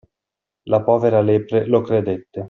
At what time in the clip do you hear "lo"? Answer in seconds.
1.75-1.83